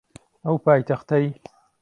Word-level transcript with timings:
ئەو 0.43 0.55
پایتەختەی 0.63 1.27